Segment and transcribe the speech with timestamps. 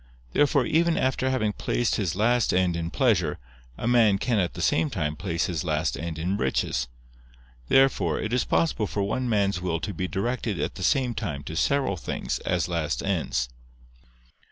[0.33, 3.37] Therefore even after having placed his last end in pleasure,
[3.77, 6.87] a man can at the same time place his last end in riches.
[7.67, 11.43] Therefore it is possible for one man's will to be directed at the same time
[11.43, 13.47] to several things, as last ends.